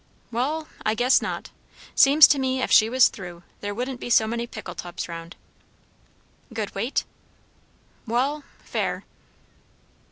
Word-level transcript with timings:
"Wall 0.31 0.67
I 0.83 0.95
guess 0.95 1.21
not. 1.21 1.51
Seems 1.93 2.25
to 2.29 2.39
me, 2.39 2.59
ef 2.59 2.71
she 2.71 2.89
was 2.89 3.07
through, 3.07 3.43
there 3.59 3.75
wouldn't 3.75 3.99
be 3.99 4.09
so 4.09 4.25
many 4.25 4.47
pickle 4.47 4.73
tubs 4.73 5.07
round." 5.07 5.35
"Good 6.51 6.73
weight?" 6.73 7.03
"Wall 8.07 8.43
fair." 8.63 9.05